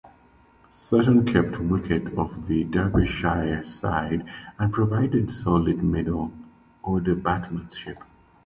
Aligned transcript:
Sutton 0.71 1.31
kept 1.31 1.59
wicket 1.59 2.15
for 2.15 2.27
the 2.47 2.63
Derbyshire 2.63 3.63
side 3.63 4.27
and 4.57 4.73
provided 4.73 5.31
solid 5.31 5.83
middle-order 5.83 7.13
batsmanship. 7.15 7.99